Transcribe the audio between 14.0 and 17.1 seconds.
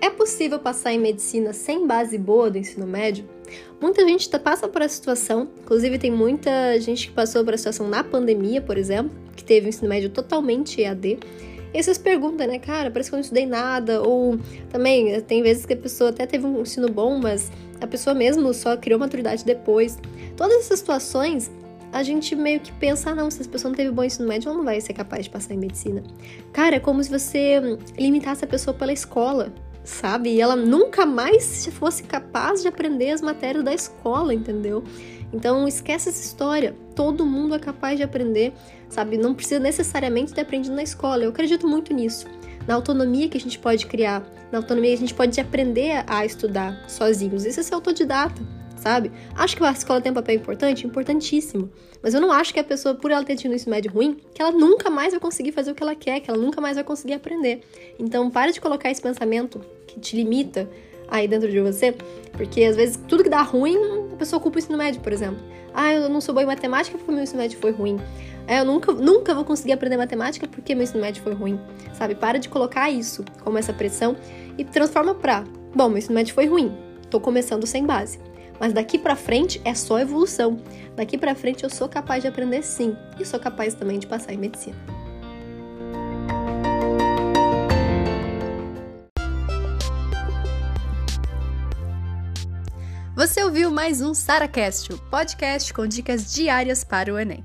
ou também tem vezes que a pessoa até teve um ensino